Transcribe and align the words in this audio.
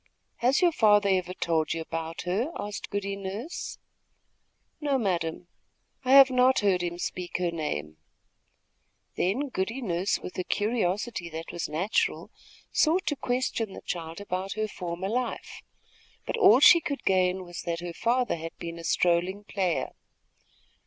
"Has 0.37 0.63
your 0.63 0.71
father 0.71 1.09
ever 1.09 1.35
told 1.35 1.75
you 1.75 1.81
about 1.81 2.21
her?" 2.23 2.51
asked 2.57 2.89
Goody 2.89 3.15
Nurse. 3.15 3.77
"No, 4.79 4.97
madame; 4.97 5.47
I 6.03 6.13
have 6.13 6.31
not 6.31 6.61
heard 6.61 6.81
him 6.81 6.97
speak 6.97 7.37
her 7.37 7.51
name." 7.51 7.97
Then 9.15 9.49
Goody 9.49 9.79
Nurse, 9.79 10.17
with 10.17 10.39
a 10.39 10.43
curiosity 10.43 11.29
that 11.29 11.51
was 11.51 11.69
natural, 11.69 12.31
sought 12.71 13.05
to 13.05 13.15
question 13.15 13.73
the 13.73 13.81
child 13.81 14.19
about 14.19 14.53
her 14.53 14.67
former 14.67 15.07
life; 15.07 15.61
but 16.25 16.35
all 16.35 16.59
she 16.59 16.81
could 16.81 17.03
gain 17.03 17.43
was 17.43 17.61
that 17.61 17.81
her 17.81 17.93
father 17.93 18.37
had 18.37 18.57
been 18.57 18.79
a 18.79 18.83
strolling 18.83 19.43
player. 19.43 19.91